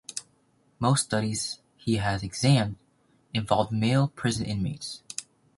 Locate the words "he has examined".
1.77-2.77